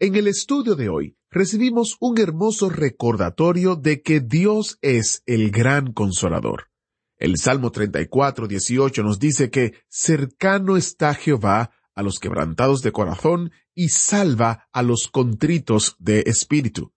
[0.00, 5.92] En el estudio de hoy recibimos un hermoso recordatorio de que Dios es el gran
[5.92, 6.70] consolador.
[7.16, 13.50] El Salmo 34, 18 nos dice que cercano está Jehová a los quebrantados de corazón
[13.74, 16.92] y salva a los contritos de espíritu.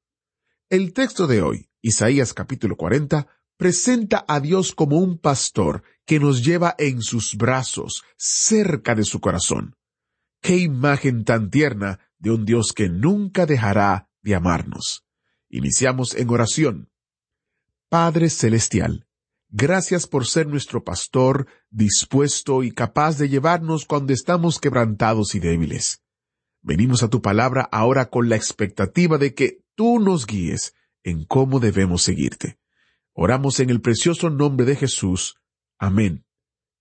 [0.70, 3.26] El texto de hoy, Isaías capítulo 40,
[3.58, 9.20] presenta a Dios como un pastor que nos lleva en sus brazos, cerca de su
[9.22, 9.76] corazón.
[10.40, 15.04] Qué imagen tan tierna de un Dios que nunca dejará de amarnos.
[15.50, 16.90] Iniciamos en oración.
[17.90, 19.08] Padre Celestial,
[19.50, 26.04] gracias por ser nuestro pastor, dispuesto y capaz de llevarnos cuando estamos quebrantados y débiles.
[26.62, 31.60] Venimos a tu palabra ahora con la expectativa de que tú nos guíes en cómo
[31.60, 32.60] debemos seguirte.
[33.14, 35.42] Oramos en el precioso nombre de Jesús.
[35.80, 36.24] Amén.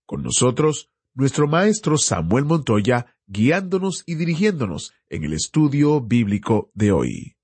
[0.04, 7.36] Con nosotros, nuestro maestro Samuel Montoya, guiándonos y dirigiéndonos en el estudio bíblico de hoy.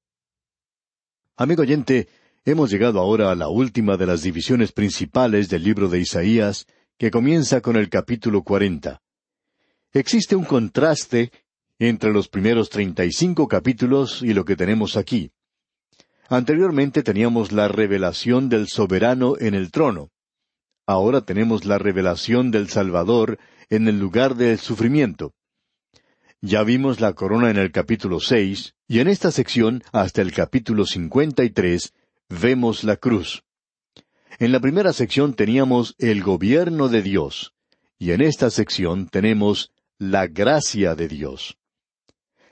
[1.37, 2.09] Amigo oyente,
[2.45, 6.67] hemos llegado ahora a la última de las divisiones principales del libro de Isaías,
[6.99, 9.01] que comienza con el capítulo cuarenta.
[9.93, 11.31] Existe un contraste
[11.79, 15.31] entre los primeros treinta y cinco capítulos y lo que tenemos aquí.
[16.29, 20.11] Anteriormente teníamos la revelación del soberano en el trono.
[20.85, 23.39] Ahora tenemos la revelación del Salvador
[23.71, 25.36] en el lugar del sufrimiento.
[26.43, 30.85] Ya vimos la corona en el capítulo seis, y en esta sección, hasta el capítulo
[30.85, 31.95] cincuenta y tres,
[32.29, 33.43] vemos la cruz.
[34.39, 37.55] En la primera sección teníamos el gobierno de Dios,
[37.99, 41.57] y en esta sección tenemos la gracia de Dios.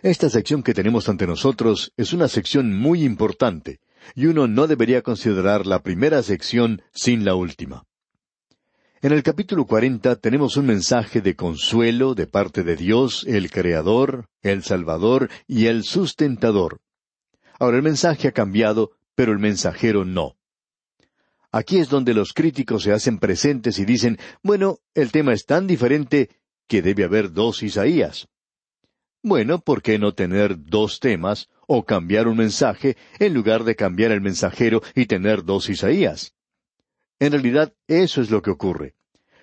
[0.01, 3.81] Esta sección que tenemos ante nosotros es una sección muy importante,
[4.15, 7.85] y uno no debería considerar la primera sección sin la última.
[9.05, 14.31] En el capítulo cuarenta tenemos un mensaje de consuelo de parte de Dios, el Creador,
[14.41, 16.81] el Salvador y el Sustentador.
[17.59, 20.39] Ahora el mensaje ha cambiado, pero el mensajero no.
[21.53, 25.67] Aquí es donde los críticos se hacen presentes y dicen, bueno, el tema es tan
[25.67, 26.31] diferente
[26.67, 28.29] que debe haber dos Isaías.
[29.23, 34.13] Bueno, ¿por qué no tener dos temas o cambiar un mensaje en lugar de cambiar
[34.13, 36.34] el mensajero y tener dos Isaías?
[37.19, 38.95] En realidad, eso es lo que ocurre.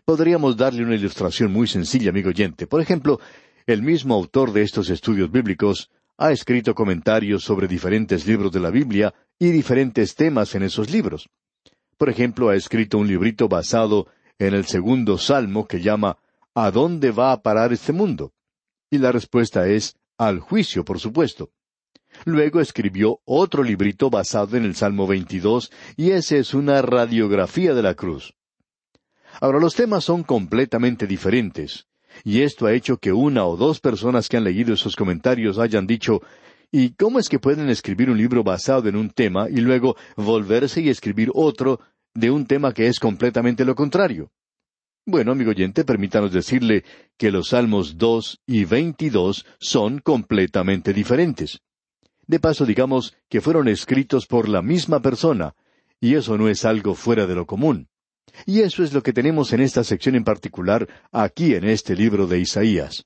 [0.06, 2.68] Podríamos darle una ilustración muy sencilla, amigo oyente.
[2.68, 3.20] Por ejemplo,
[3.66, 8.70] el mismo autor de estos estudios bíblicos ha escrito comentarios sobre diferentes libros de la
[8.70, 11.30] Biblia y diferentes temas en esos libros.
[11.98, 16.18] Por ejemplo, ha escrito un librito basado en el segundo salmo que llama
[16.54, 18.34] ¿A dónde va a parar este mundo?
[18.90, 21.52] Y la respuesta es al juicio, por supuesto.
[22.26, 27.82] Luego escribió otro librito basado en el Salmo 22, y ese es una radiografía de
[27.82, 28.34] la cruz.
[29.40, 31.88] Ahora los temas son completamente diferentes,
[32.24, 35.88] y esto ha hecho que una o dos personas que han leído esos comentarios hayan
[35.88, 36.22] dicho,
[36.72, 40.82] ¿y cómo es que pueden escribir un libro basado en un tema y luego volverse
[40.82, 41.80] y escribir otro
[42.14, 44.32] de un tema que es completamente lo contrario?
[45.06, 46.84] Bueno, amigo oyente, permítanos decirle
[47.18, 51.62] que los Salmos dos y veintidós son completamente diferentes.
[52.28, 55.56] De paso, digamos que fueron escritos por la misma persona,
[56.00, 57.88] y eso no es algo fuera de lo común.
[58.46, 62.28] Y eso es lo que tenemos en esta sección en particular, aquí en este libro
[62.28, 63.06] de Isaías.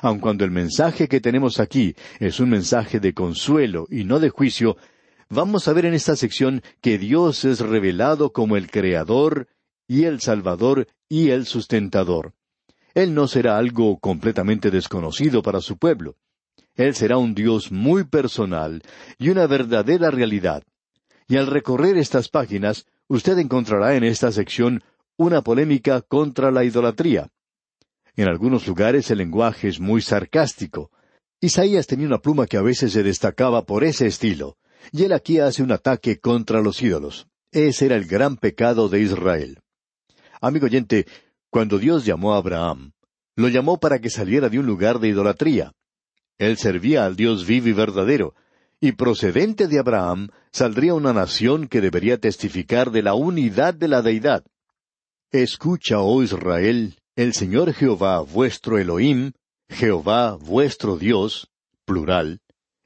[0.00, 4.30] Aun cuando el mensaje que tenemos aquí es un mensaje de consuelo y no de
[4.30, 4.76] juicio,
[5.28, 9.48] vamos a ver en esta sección que Dios es revelado como el Creador
[9.86, 12.32] y el Salvador y el Sustentador.
[12.94, 16.16] Él no será algo completamente desconocido para su pueblo.
[16.76, 18.82] Él será un Dios muy personal
[19.18, 20.64] y una verdadera realidad.
[21.28, 24.82] Y al recorrer estas páginas, usted encontrará en esta sección
[25.16, 27.30] una polémica contra la idolatría.
[28.16, 30.90] En algunos lugares el lenguaje es muy sarcástico.
[31.40, 34.56] Isaías tenía una pluma que a veces se destacaba por ese estilo,
[34.92, 37.26] y él aquí hace un ataque contra los ídolos.
[37.52, 39.60] Ese era el gran pecado de Israel.
[40.40, 41.06] Amigo oyente,
[41.50, 42.92] cuando Dios llamó a Abraham,
[43.36, 45.72] lo llamó para que saliera de un lugar de idolatría.
[46.38, 48.34] Él servía al Dios vivo y verdadero,
[48.80, 54.02] y procedente de Abraham saldría una nación que debería testificar de la unidad de la
[54.02, 54.44] deidad.
[55.30, 59.32] Escucha, oh Israel, el Señor Jehová vuestro Elohim,
[59.68, 61.48] Jehová vuestro Dios,
[61.84, 62.40] plural,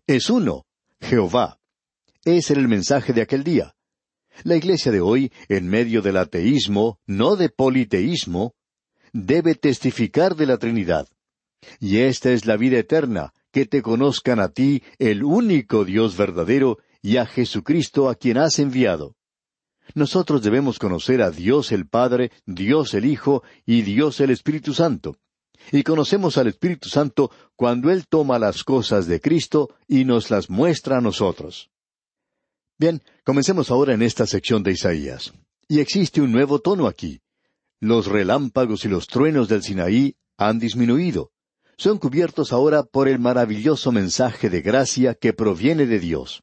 [0.07, 0.65] es uno,
[1.01, 1.59] Jehová.
[2.25, 3.75] Ese era el mensaje de aquel día.
[4.45, 8.55] La iglesia de hoy, en medio del ateísmo, no de politeísmo,
[9.13, 11.09] debe testificar de la Trinidad.
[11.81, 16.79] Y esta es la vida eterna, que te conozcan a ti, el único Dios verdadero,
[17.03, 19.17] y a Jesucristo a quien has enviado.
[19.97, 25.17] Nosotros debemos conocer a Dios el Padre, Dios el Hijo y Dios el Espíritu Santo.
[25.73, 30.49] Y conocemos al Espíritu Santo cuando Él toma las cosas de Cristo y nos las
[30.49, 31.69] muestra a nosotros.
[32.79, 35.33] Bien, comencemos ahora en esta sección de Isaías.
[35.67, 37.23] Y existe un nuevo tono aquí.
[37.81, 41.33] Los relámpagos y los truenos del Sinaí han disminuido.
[41.81, 46.43] Son cubiertos ahora por el maravilloso mensaje de gracia que proviene de Dios.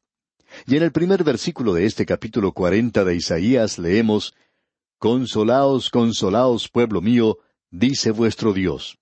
[0.66, 4.34] Y en el primer versículo de este capítulo cuarenta de Isaías leemos
[4.98, 7.36] Consolaos, consolaos, pueblo mío,
[7.70, 8.96] dice vuestro Dios.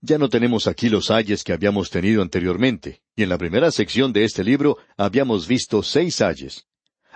[0.00, 4.14] Ya no tenemos aquí los ayes que habíamos tenido anteriormente, y en la primera sección
[4.14, 6.66] de este libro habíamos visto seis ayes.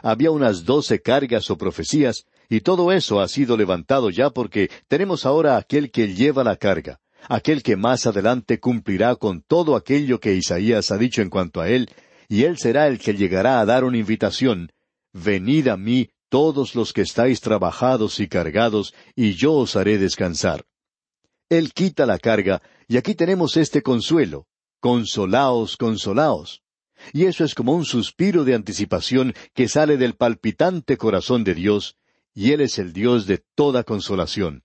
[0.03, 5.25] Había unas doce cargas o profecías, y todo eso ha sido levantado ya porque tenemos
[5.25, 10.35] ahora aquel que lleva la carga, aquel que más adelante cumplirá con todo aquello que
[10.35, 11.91] Isaías ha dicho en cuanto a él,
[12.29, 14.71] y él será el que llegará a dar una invitación,
[15.15, 20.67] Venid a mí todos los que estáis trabajados y cargados, y yo os haré descansar.
[21.49, 24.49] Él quita la carga, y aquí tenemos este consuelo.
[24.81, 26.63] Consolaos, consolaos.
[27.13, 31.97] Y eso es como un suspiro de anticipación que sale del palpitante corazón de Dios,
[32.35, 34.64] y Él es el Dios de toda consolación.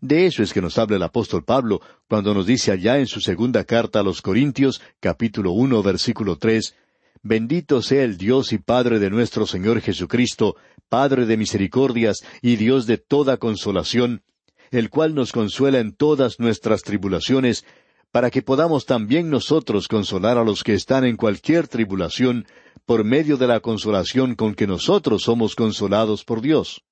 [0.00, 3.20] De eso es que nos habla el apóstol Pablo cuando nos dice allá en su
[3.20, 6.74] segunda carta a los Corintios, capítulo uno, versículo tres,
[7.22, 10.56] Bendito sea el Dios y Padre de nuestro Señor Jesucristo,
[10.88, 14.22] Padre de misericordias y Dios de toda consolación,
[14.70, 17.64] el cual nos consuela en todas nuestras tribulaciones,
[18.12, 22.46] para que podamos también nosotros consolar a los que están en cualquier tribulación,
[22.86, 26.84] por medio de la consolación con que nosotros somos consolados por Dios.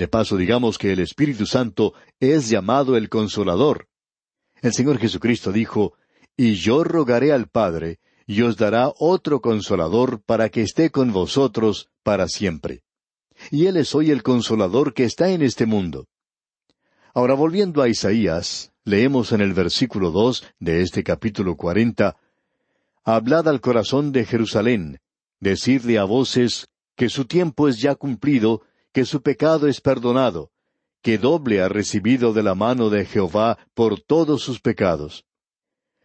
[0.00, 3.86] De paso, digamos que el Espíritu Santo es llamado el Consolador.
[4.62, 5.92] El Señor Jesucristo dijo,
[6.38, 11.90] Y yo rogaré al Padre, y os dará otro consolador para que esté con vosotros
[12.02, 12.82] para siempre.
[13.50, 16.06] Y Él es hoy el consolador que está en este mundo.
[17.12, 22.16] Ahora volviendo a Isaías, leemos en el versículo dos de este capítulo cuarenta,
[23.04, 24.98] Hablad al corazón de Jerusalén,
[25.40, 30.50] decidle a voces que su tiempo es ya cumplido, que su pecado es perdonado,
[31.02, 35.24] que doble ha recibido de la mano de Jehová por todos sus pecados.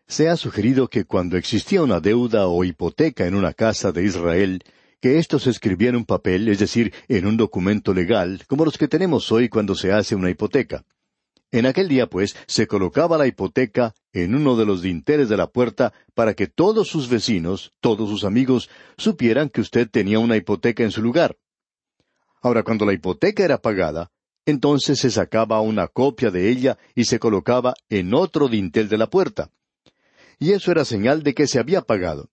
[0.07, 4.63] Se ha sugerido que cuando existía una deuda o hipoteca en una casa de Israel,
[5.01, 8.77] que esto se escribía en un papel, es decir, en un documento legal, como los
[8.77, 10.85] que tenemos hoy cuando se hace una hipoteca.
[11.51, 15.47] En aquel día, pues, se colocaba la hipoteca en uno de los dinteles de la
[15.47, 20.83] puerta para que todos sus vecinos, todos sus amigos, supieran que usted tenía una hipoteca
[20.83, 21.37] en su lugar.
[22.45, 24.11] Ahora, cuando la hipoteca era pagada,
[24.45, 29.09] entonces se sacaba una copia de ella y se colocaba en otro dintel de la
[29.09, 29.49] puerta
[30.39, 32.29] y eso era señal de que se había pagado.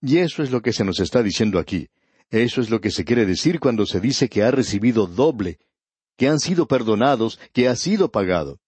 [0.00, 1.88] Y eso es lo que se nos está diciendo aquí.
[2.30, 5.58] Eso es lo que se quiere decir cuando se dice que ha recibido doble,
[6.16, 8.60] que han sido perdonados, que ha sido pagado.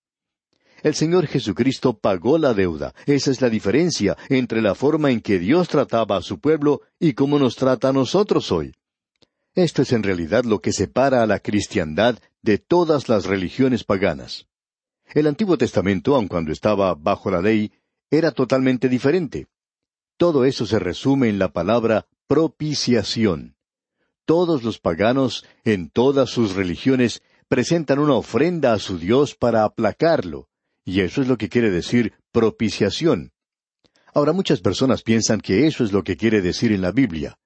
[0.82, 2.92] El Señor Jesucristo pagó la deuda.
[3.06, 7.12] Esa es la diferencia entre la forma en que Dios trataba a su pueblo y
[7.12, 8.74] cómo nos trata a nosotros hoy.
[9.54, 14.46] Esto es en realidad lo que separa a la cristiandad de todas las religiones paganas.
[15.12, 17.70] El Antiguo Testamento, aun cuando estaba bajo la ley,
[18.10, 19.48] era totalmente diferente.
[20.16, 23.56] Todo eso se resume en la palabra propiciación.
[24.24, 30.48] Todos los paganos, en todas sus religiones, presentan una ofrenda a su Dios para aplacarlo,
[30.82, 33.32] y eso es lo que quiere decir propiciación.
[34.14, 37.38] Ahora muchas personas piensan que eso es lo que quiere decir en la Biblia.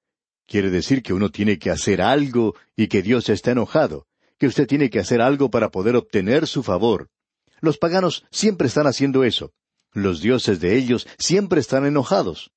[0.47, 4.07] Quiere decir que uno tiene que hacer algo y que Dios está enojado,
[4.39, 7.09] que usted tiene que hacer algo para poder obtener su favor.
[7.61, 9.53] Los paganos siempre están haciendo eso.
[9.93, 12.53] Los dioses de ellos siempre están enojados.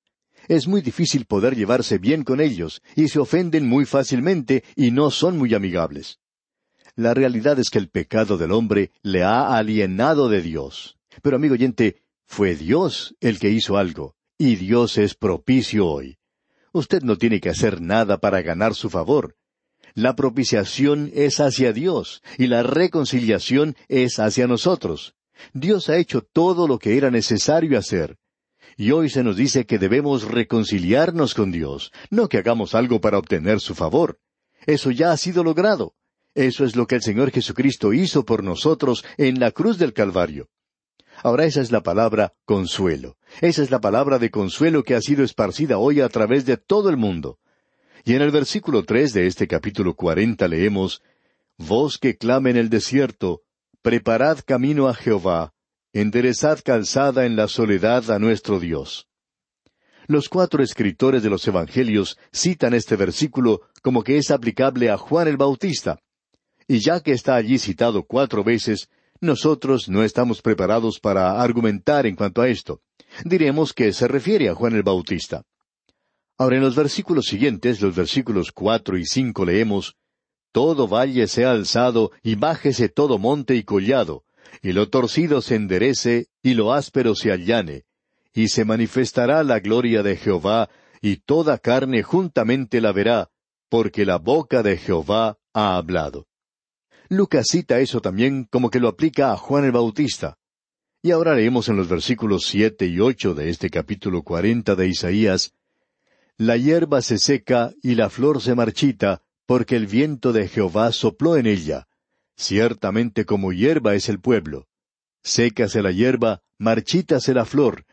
[0.48, 5.10] Es muy difícil poder llevarse bien con ellos, y se ofenden muy fácilmente y no
[5.10, 6.20] son muy amigables.
[6.96, 10.98] La realidad es que el pecado del hombre le ha alienado de Dios.
[11.22, 16.19] Pero amigo oyente, fue Dios el que hizo algo, y Dios es propicio hoy.
[16.72, 19.36] Usted no tiene que hacer nada para ganar su favor.
[19.96, 25.16] La propiciación es hacia Dios, y la reconciliación es hacia nosotros.
[25.54, 28.18] Dios ha hecho todo lo que era necesario hacer.
[28.78, 33.18] Y hoy se nos dice que debemos reconciliarnos con Dios, no que hagamos algo para
[33.18, 34.20] obtener su favor.
[34.66, 35.96] Eso ya ha sido logrado.
[36.36, 40.48] Eso es lo que el Señor Jesucristo hizo por nosotros en la cruz del Calvario.
[41.22, 43.18] Ahora esa es la palabra consuelo.
[43.42, 46.90] Esa es la palabra de consuelo que ha sido esparcida hoy a través de todo
[46.90, 47.40] el mundo.
[48.06, 51.02] Y en el versículo tres de este capítulo cuarenta leemos
[51.58, 53.42] Voz que clame en el desierto,
[53.82, 55.54] preparad camino a Jehová,
[55.92, 59.08] enderezad calzada en la soledad a nuestro Dios.
[60.08, 65.28] Los cuatro escritores de los Evangelios citan este versículo como que es aplicable a Juan
[65.28, 66.00] el Bautista.
[66.66, 68.90] Y ya que está allí citado cuatro veces,
[69.22, 72.82] nosotros no estamos preparados para argumentar en cuanto a esto.
[73.26, 75.44] Diremos que se refiere a Juan el Bautista.
[76.38, 79.98] Ahora en los versículos siguientes, los versículos cuatro y cinco leemos
[80.54, 84.24] Todo valle sea alzado y bájese todo monte y collado,
[84.62, 87.84] y lo torcido se enderece y lo áspero se allane,
[88.34, 90.70] y se manifestará la gloria de Jehová,
[91.02, 93.30] y toda carne juntamente la verá,
[93.68, 96.29] porque la boca de Jehová ha hablado.
[97.12, 100.38] Lucas cita eso también como que lo aplica a Juan el Bautista.
[101.02, 105.54] Y ahora leemos en los versículos siete y ocho de este capítulo cuarenta de Isaías
[106.38, 111.36] La hierba se seca y la flor se marchita, porque el viento de Jehová sopló
[111.36, 111.88] en ella.
[112.38, 114.68] Ciertamente como hierba es el pueblo.
[115.24, 117.86] Sécase la hierba, marchítase la flor,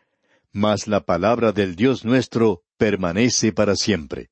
[0.52, 4.28] mas la palabra del Dios nuestro permanece para siempre.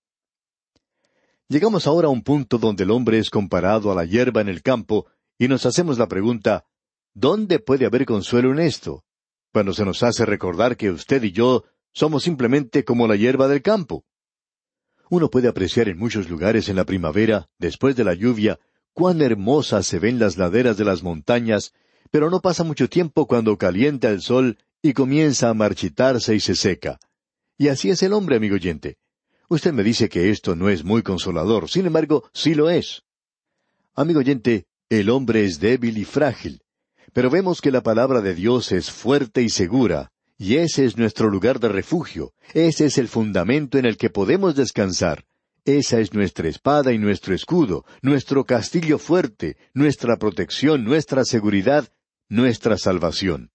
[1.48, 4.62] Llegamos ahora a un punto donde el hombre es comparado a la hierba en el
[4.62, 5.06] campo
[5.38, 6.64] y nos hacemos la pregunta,
[7.12, 9.04] ¿dónde puede haber consuelo en esto?
[9.52, 13.60] Cuando se nos hace recordar que usted y yo somos simplemente como la hierba del
[13.60, 14.06] campo.
[15.10, 18.58] Uno puede apreciar en muchos lugares en la primavera, después de la lluvia,
[18.94, 21.74] cuán hermosas se ven las laderas de las montañas,
[22.10, 26.54] pero no pasa mucho tiempo cuando calienta el sol y comienza a marchitarse y se
[26.54, 26.98] seca.
[27.58, 28.96] Y así es el hombre, amigo oyente.
[29.48, 33.02] Usted me dice que esto no es muy consolador, sin embargo, sí lo es.
[33.94, 36.62] Amigo oyente, el hombre es débil y frágil,
[37.12, 41.28] pero vemos que la palabra de Dios es fuerte y segura, y ese es nuestro
[41.28, 45.24] lugar de refugio, ese es el fundamento en el que podemos descansar,
[45.64, 51.88] esa es nuestra espada y nuestro escudo, nuestro castillo fuerte, nuestra protección, nuestra seguridad,
[52.28, 53.50] nuestra salvación.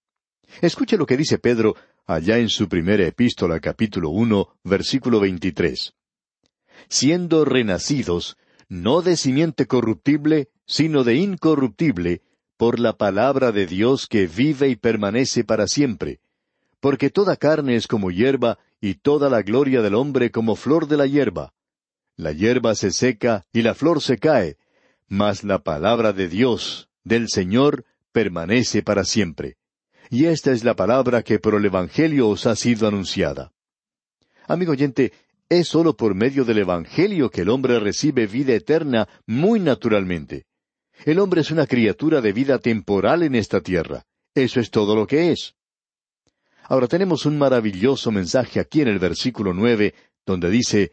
[0.62, 1.76] Escuche lo que dice Pedro
[2.10, 5.94] allá en su primera epístola capítulo uno, versículo veintitrés.
[6.88, 8.36] Siendo renacidos,
[8.68, 12.24] no de simiente corruptible, sino de incorruptible,
[12.58, 16.20] por la palabra de Dios que vive y permanece para siempre.
[16.80, 20.98] Porque toda carne es como hierba, y toda la gloria del hombre como flor de
[20.98, 21.54] la hierba.
[22.16, 24.58] La hierba se seca y la flor se cae,
[25.08, 29.60] mas la palabra de Dios, del Señor, permanece para siempre
[30.10, 33.52] y esta es la palabra que por el Evangelio os ha sido anunciada.
[34.48, 35.14] Amigo oyente,
[35.48, 40.46] es sólo por medio del Evangelio que el hombre recibe vida eterna muy naturalmente.
[41.06, 44.06] El hombre es una criatura de vida temporal en esta tierra.
[44.34, 45.54] Eso es todo lo que es.
[46.64, 49.94] Ahora tenemos un maravilloso mensaje aquí en el versículo nueve,
[50.26, 50.92] donde dice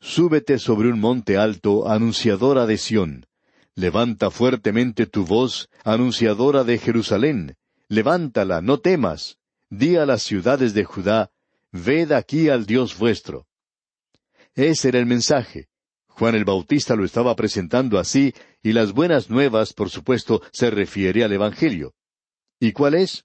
[0.00, 3.26] Súbete sobre un monte alto, anunciadora de Sión.
[3.74, 7.56] Levanta fuertemente tu voz, anunciadora de Jerusalén
[7.94, 9.38] levántala, no temas,
[9.70, 11.30] di a las ciudades de Judá,
[11.72, 13.46] ved aquí al Dios vuestro.
[14.54, 15.68] Ese era el mensaje.
[16.08, 21.24] Juan el Bautista lo estaba presentando así, y las buenas nuevas, por supuesto, se refiere
[21.24, 21.94] al Evangelio.
[22.60, 23.24] ¿Y cuál es?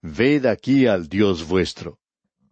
[0.00, 1.98] Ved aquí al Dios vuestro.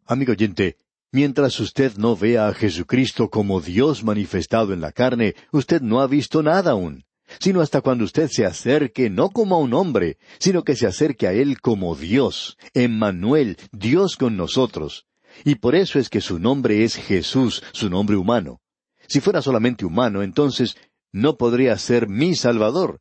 [0.05, 0.77] Amigo oyente,
[1.11, 6.07] mientras usted no vea a Jesucristo como Dios manifestado en la carne, usted no ha
[6.07, 7.08] visto nada aún
[7.41, 11.27] sino hasta cuando usted se acerque no como a un hombre, sino que se acerque
[11.27, 15.07] a Él como Dios, Emmanuel, Dios con nosotros.
[15.45, 18.61] Y por eso es que su nombre es Jesús, su nombre humano.
[19.07, 20.77] Si fuera solamente humano, entonces
[21.13, 23.01] no podría ser mi Salvador.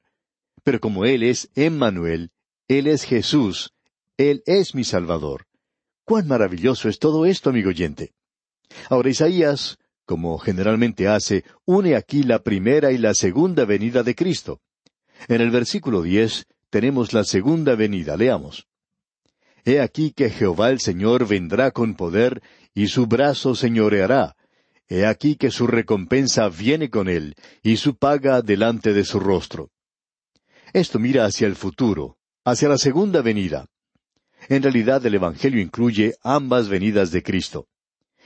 [0.63, 2.31] Pero como Él es Emmanuel,
[2.67, 3.73] Él es Jesús,
[4.17, 5.47] Él es mi Salvador.
[6.03, 8.13] Cuán maravilloso es todo esto, amigo oyente.
[8.89, 14.61] Ahora Isaías como generalmente hace, une aquí la primera y la segunda venida de Cristo.
[15.27, 18.67] En el versículo diez tenemos la segunda venida, leamos.
[19.65, 22.41] He aquí que Jehová el Señor vendrá con poder,
[22.73, 24.37] y su brazo señoreará.
[24.87, 29.71] He aquí que su recompensa viene con él, y su paga delante de su rostro.
[30.71, 33.67] Esto mira hacia el futuro, hacia la segunda venida.
[34.47, 37.67] En realidad el Evangelio incluye ambas venidas de Cristo.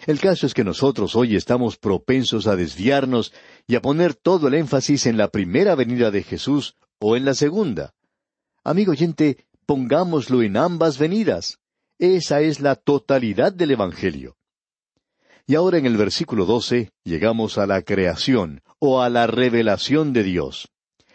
[0.08, 3.34] El caso es que nosotros hoy estamos propensos a desviarnos
[3.68, 7.36] y a poner todo el énfasis en la primera venida de Jesús o en la
[7.36, 7.94] segunda.
[8.64, 11.60] Amigo oyente, pongámoslo en ambas venidas.
[12.00, 14.38] Esa es la totalidad del Evangelio.
[15.46, 20.24] Y ahora en el versículo doce llegamos a la creación o a la revelación de
[20.24, 20.70] Dios.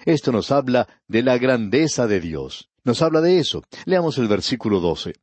[0.05, 3.65] Esto nos habla de la grandeza de Dios, nos habla de eso.
[3.85, 5.15] Leamos el versículo doce.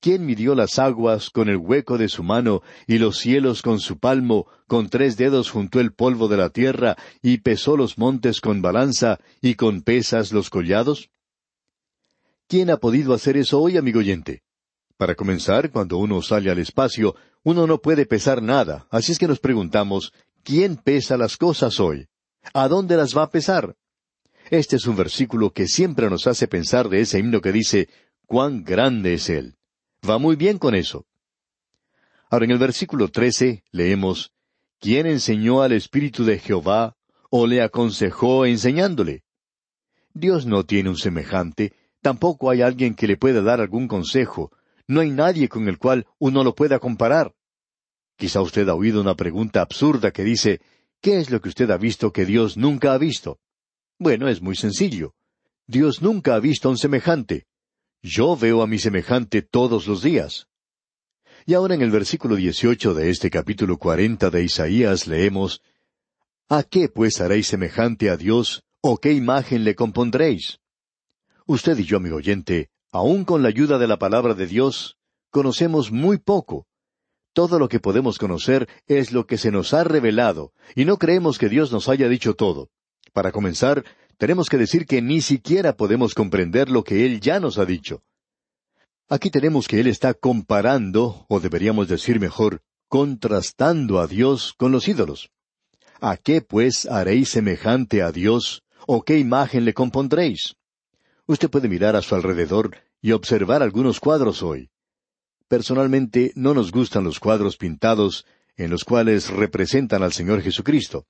[0.00, 3.98] ¿Quién midió las aguas con el hueco de su mano y los cielos con su
[3.98, 8.62] palmo, con tres dedos juntó el polvo de la tierra y pesó los montes con
[8.62, 11.10] balanza y con pesas los collados?
[12.46, 14.42] ¿Quién ha podido hacer eso hoy, amigo oyente?
[14.96, 19.28] Para comenzar, cuando uno sale al espacio, uno no puede pesar nada, así es que
[19.28, 20.12] nos preguntamos,
[20.44, 22.06] ¿quién pesa las cosas hoy?
[22.54, 23.76] ¿A dónde las va a pesar?
[24.48, 27.88] Este es un versículo que siempre nos hace pensar de ese himno que dice,
[28.26, 29.57] cuán grande es Él.
[30.08, 31.06] Va muy bien con eso.
[32.30, 34.32] Ahora en el versículo trece leemos,
[34.78, 36.96] ¿quién enseñó al Espíritu de Jehová
[37.30, 39.24] o le aconsejó enseñándole?
[40.12, 44.52] Dios no tiene un semejante, tampoco hay alguien que le pueda dar algún consejo,
[44.86, 47.34] no hay nadie con el cual uno lo pueda comparar.
[48.16, 50.60] Quizá usted ha oído una pregunta absurda que dice,
[51.00, 53.38] ¿qué es lo que usted ha visto que Dios nunca ha visto?
[53.98, 55.14] Bueno, es muy sencillo.
[55.66, 57.46] Dios nunca ha visto a un semejante.
[58.02, 60.46] Yo veo a mi semejante todos los días.
[61.46, 65.62] Y ahora en el versículo dieciocho de este capítulo cuarenta de Isaías leemos
[66.48, 70.60] ¿A qué pues haréis semejante a Dios, o qué imagen le compondréis?
[71.46, 74.96] Usted y yo, amigo oyente, aun con la ayuda de la palabra de Dios,
[75.30, 76.66] conocemos muy poco.
[77.32, 81.38] Todo lo que podemos conocer es lo que se nos ha revelado, y no creemos
[81.38, 82.70] que Dios nos haya dicho todo.
[83.12, 83.84] Para comenzar,
[84.18, 88.02] tenemos que decir que ni siquiera podemos comprender lo que Él ya nos ha dicho.
[89.08, 94.88] Aquí tenemos que Él está comparando, o deberíamos decir mejor, contrastando a Dios con los
[94.88, 95.30] ídolos.
[96.00, 100.56] ¿A qué pues haréis semejante a Dios, o qué imagen le compondréis?
[101.26, 104.70] Usted puede mirar a su alrededor y observar algunos cuadros hoy.
[105.46, 111.06] Personalmente no nos gustan los cuadros pintados en los cuales representan al Señor Jesucristo.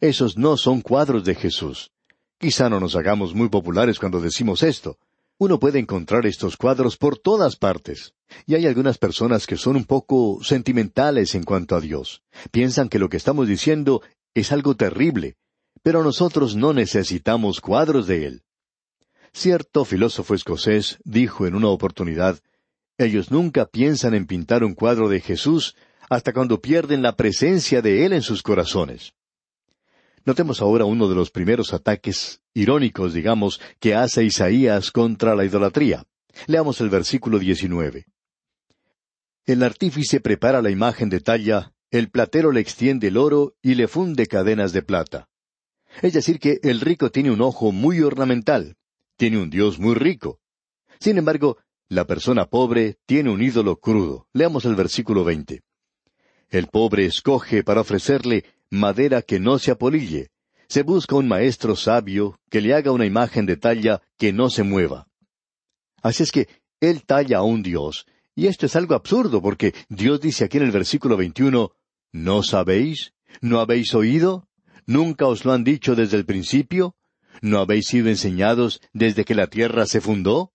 [0.00, 1.92] Esos no son cuadros de Jesús.
[2.38, 4.96] Quizá no nos hagamos muy populares cuando decimos esto.
[5.38, 8.14] Uno puede encontrar estos cuadros por todas partes.
[8.46, 12.22] Y hay algunas personas que son un poco sentimentales en cuanto a Dios.
[12.52, 14.02] Piensan que lo que estamos diciendo
[14.34, 15.34] es algo terrible.
[15.82, 18.42] Pero nosotros no necesitamos cuadros de Él.
[19.32, 22.38] Cierto filósofo escocés dijo en una oportunidad,
[22.98, 25.74] ellos nunca piensan en pintar un cuadro de Jesús
[26.08, 29.12] hasta cuando pierden la presencia de Él en sus corazones.
[30.28, 36.04] Notemos ahora uno de los primeros ataques irónicos, digamos, que hace Isaías contra la idolatría.
[36.46, 38.04] Leamos el versículo 19.
[39.46, 43.88] El artífice prepara la imagen de talla, el platero le extiende el oro y le
[43.88, 45.30] funde cadenas de plata.
[46.02, 48.76] Es decir, que el rico tiene un ojo muy ornamental,
[49.16, 50.40] tiene un Dios muy rico.
[51.00, 51.56] Sin embargo,
[51.88, 54.26] la persona pobre tiene un ídolo crudo.
[54.34, 55.62] Leamos el versículo 20.
[56.50, 60.30] El pobre escoge para ofrecerle madera que no se apolille.
[60.68, 64.62] Se busca un maestro sabio que le haga una imagen de talla que no se
[64.62, 65.08] mueva.
[66.02, 66.48] Así es que
[66.80, 70.64] él talla a un Dios, y esto es algo absurdo porque Dios dice aquí en
[70.64, 71.72] el versículo 21,
[72.12, 73.12] ¿no sabéis?
[73.40, 74.48] ¿No habéis oído?
[74.86, 76.94] ¿Nunca os lo han dicho desde el principio?
[77.42, 80.52] ¿No habéis sido enseñados desde que la tierra se fundó?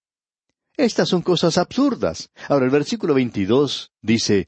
[0.75, 2.31] Estas son cosas absurdas.
[2.47, 4.47] Ahora el versículo 22 dice,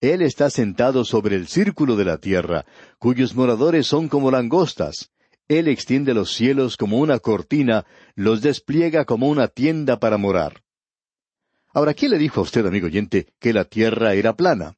[0.00, 2.64] él está sentado sobre el círculo de la tierra,
[2.98, 5.10] cuyos moradores son como langostas.
[5.48, 7.84] Él extiende los cielos como una cortina,
[8.14, 10.62] los despliega como una tienda para morar.
[11.72, 14.76] Ahora, ¿quién le dijo a usted, amigo oyente, que la tierra era plana?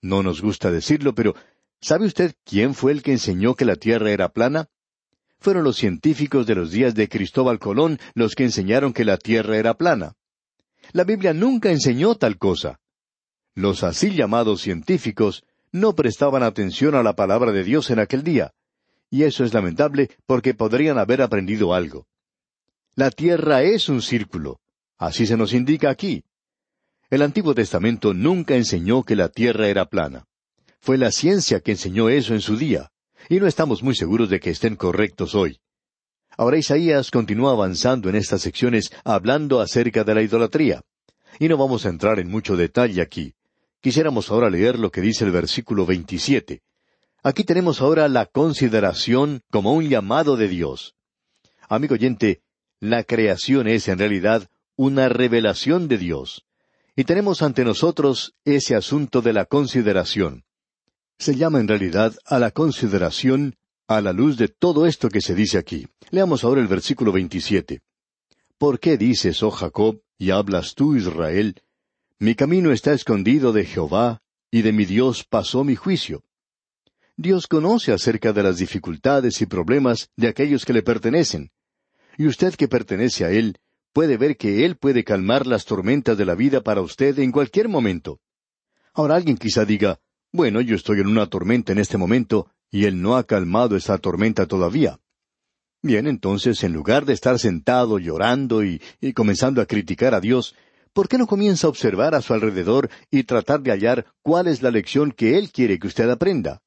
[0.00, 1.34] No nos gusta decirlo, pero
[1.80, 4.68] ¿sabe usted quién fue el que enseñó que la tierra era plana?
[5.40, 9.56] Fueron los científicos de los días de Cristóbal Colón los que enseñaron que la tierra
[9.58, 10.14] era plana.
[10.92, 12.80] La Biblia nunca enseñó tal cosa.
[13.58, 15.42] Los así llamados científicos
[15.72, 18.52] no prestaban atención a la palabra de Dios en aquel día,
[19.10, 22.06] y eso es lamentable porque podrían haber aprendido algo.
[22.94, 24.60] La tierra es un círculo,
[24.96, 26.22] así se nos indica aquí.
[27.10, 30.28] El Antiguo Testamento nunca enseñó que la tierra era plana.
[30.78, 32.92] Fue la ciencia que enseñó eso en su día,
[33.28, 35.58] y no estamos muy seguros de que estén correctos hoy.
[36.36, 40.82] Ahora Isaías continúa avanzando en estas secciones hablando acerca de la idolatría,
[41.40, 43.34] y no vamos a entrar en mucho detalle aquí.
[43.80, 46.62] Quisiéramos ahora leer lo que dice el versículo 27.
[47.22, 50.94] Aquí tenemos ahora la consideración como un llamado de Dios.
[51.68, 52.42] Amigo oyente,
[52.80, 56.44] la creación es en realidad una revelación de Dios.
[56.96, 60.44] Y tenemos ante nosotros ese asunto de la consideración.
[61.18, 65.34] Se llama en realidad a la consideración a la luz de todo esto que se
[65.34, 65.86] dice aquí.
[66.10, 67.80] Leamos ahora el versículo 27.
[68.58, 71.62] ¿Por qué dices, oh Jacob, y hablas tú, Israel,
[72.20, 76.24] mi camino está escondido de Jehová, y de mi Dios pasó mi juicio.
[77.16, 81.50] Dios conoce acerca de las dificultades y problemas de aquellos que le pertenecen.
[82.16, 83.58] Y usted que pertenece a Él
[83.92, 87.68] puede ver que Él puede calmar las tormentas de la vida para usted en cualquier
[87.68, 88.20] momento.
[88.94, 90.00] Ahora alguien quizá diga,
[90.32, 93.98] bueno, yo estoy en una tormenta en este momento y Él no ha calmado esa
[93.98, 94.98] tormenta todavía.
[95.80, 100.56] Bien, entonces, en lugar de estar sentado llorando y, y, comenzando a criticar a Dios,
[100.98, 104.62] ¿por qué no comienza a observar a su alrededor y tratar de hallar cuál es
[104.62, 106.60] la lección que Él quiere que usted aprenda?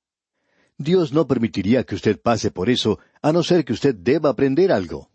[0.78, 4.72] Dios no permitiría que usted pase por eso, a no ser que usted deba aprender
[4.72, 5.10] algo.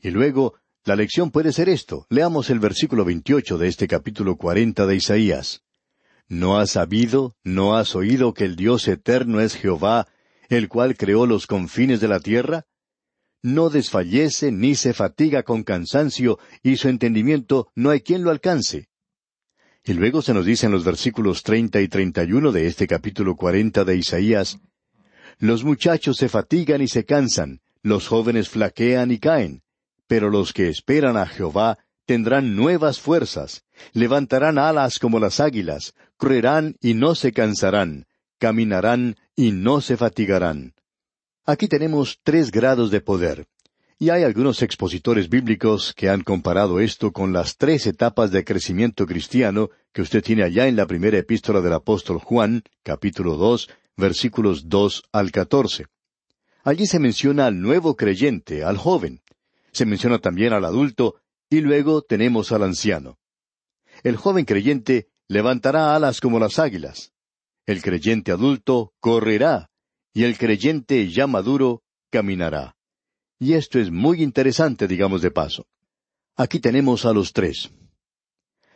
[0.00, 2.06] Y luego, la lección puede ser esto.
[2.10, 5.64] Leamos el versículo 28 de este capítulo 40 de Isaías.
[6.28, 10.06] ¿No has sabido, no has oído que el Dios eterno es Jehová,
[10.48, 12.66] el cual creó los confines de la tierra?
[13.44, 18.88] No desfallece ni se fatiga con cansancio, y su entendimiento no hay quien lo alcance.
[19.84, 22.86] Y luego se nos dice en los versículos treinta y treinta y uno de este
[22.86, 24.60] capítulo cuarenta de Isaías,
[25.38, 29.60] Los muchachos se fatigan y se cansan, los jóvenes flaquean y caen,
[30.06, 31.76] pero los que esperan a Jehová
[32.06, 38.06] tendrán nuevas fuerzas, levantarán alas como las águilas, correrán y no se cansarán,
[38.38, 40.73] caminarán y no se fatigarán.
[41.46, 43.46] Aquí tenemos tres grados de poder.
[43.98, 49.04] Y hay algunos expositores bíblicos que han comparado esto con las tres etapas de crecimiento
[49.04, 54.70] cristiano que usted tiene allá en la primera epístola del apóstol Juan, capítulo dos, versículos
[54.70, 55.84] dos al catorce.
[56.64, 59.20] Allí se menciona al nuevo creyente, al joven.
[59.70, 61.16] Se menciona también al adulto,
[61.50, 63.18] y luego tenemos al anciano.
[64.02, 67.12] El joven creyente levantará alas como las águilas.
[67.66, 69.70] El creyente adulto correrá,
[70.14, 72.76] y el creyente ya maduro caminará.
[73.40, 75.66] Y esto es muy interesante, digamos de paso.
[76.36, 77.70] Aquí tenemos a los tres.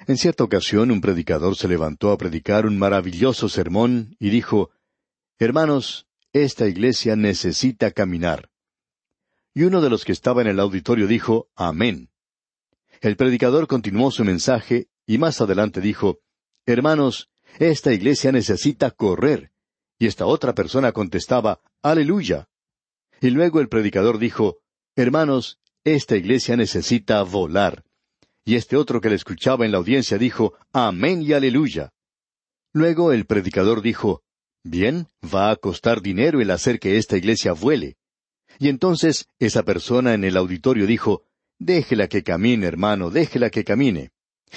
[0.07, 4.71] En cierta ocasión un predicador se levantó a predicar un maravilloso sermón y dijo,
[5.39, 8.51] Hermanos, esta iglesia necesita caminar.
[9.55, 12.11] Y uno de los que estaba en el auditorio dijo, Amén.
[13.01, 16.19] El predicador continuó su mensaje y más adelante dijo,
[16.67, 19.53] Hermanos, esta iglesia necesita correr.
[19.99, 22.49] Y esta otra persona contestaba, Aleluya.
[23.21, 24.59] Y luego el predicador dijo,
[24.97, 27.85] Hermanos, esta iglesia necesita volar.
[28.45, 31.93] Y este otro que le escuchaba en la audiencia dijo, Amén y aleluya.
[32.73, 34.23] Luego el predicador dijo,
[34.63, 37.97] Bien, va a costar dinero el hacer que esta iglesia vuele.
[38.59, 41.25] Y entonces esa persona en el auditorio dijo,
[41.59, 44.13] Déjela que camine, hermano, déjela que camine.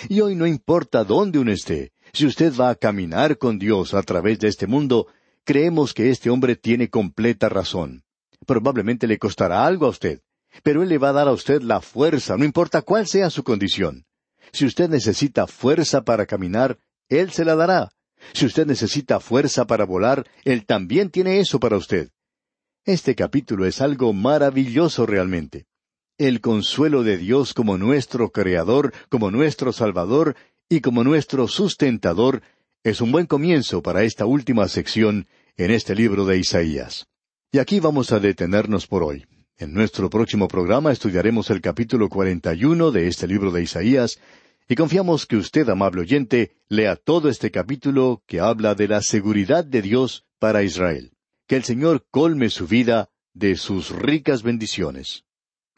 [0.08, 4.04] Y hoy no importa dónde uno esté, si usted va a caminar con Dios a
[4.04, 5.08] través de este mundo,
[5.52, 8.06] creemos que este hombre tiene completa razón.
[8.48, 10.22] Probablemente le costará algo a usted,
[10.64, 13.44] pero Él le va a dar a usted la fuerza, no importa cuál sea su
[13.44, 14.06] condición.
[14.54, 16.78] Si usted necesita fuerza para caminar,
[17.10, 17.90] Él se la dará.
[18.32, 22.12] Si usted necesita fuerza para volar, Él también tiene eso para usted.
[22.86, 25.66] Este capítulo es algo maravilloso realmente.
[26.18, 30.38] El consuelo de Dios como nuestro Creador, como nuestro Salvador
[30.70, 32.42] y como nuestro sustentador
[32.84, 35.28] es un buen comienzo para esta última sección
[35.64, 37.08] en este libro de Isaías.
[37.52, 39.26] Y aquí vamos a detenernos por hoy.
[39.58, 44.20] En nuestro próximo programa estudiaremos el capítulo 41 de este libro de Isaías
[44.68, 49.64] y confiamos que usted, amable oyente, lea todo este capítulo que habla de la seguridad
[49.64, 51.12] de Dios para Israel.
[51.48, 55.26] Que el Señor colme su vida de sus ricas bendiciones.